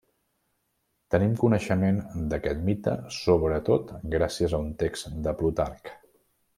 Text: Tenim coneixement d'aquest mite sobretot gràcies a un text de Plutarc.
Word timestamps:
Tenim 1.15 1.35
coneixement 1.41 1.99
d'aquest 2.33 2.65
mite 2.71 2.97
sobretot 3.19 3.95
gràcies 4.17 4.57
a 4.61 4.65
un 4.69 4.77
text 4.85 5.19
de 5.29 5.39
Plutarc. 5.43 5.99